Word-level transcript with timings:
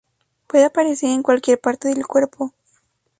Puede 0.47 0.65
aparecer 0.65 1.11
en 1.11 1.21
cualquier 1.21 1.59
parte 1.61 1.89
del 1.89 2.07
cuerpo. 2.07 2.55